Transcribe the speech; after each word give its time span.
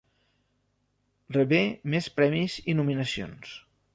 Rebé 1.35 1.59
més 1.95 2.09
premis 2.21 2.57
i 2.73 2.77
nominacions. 2.83 3.55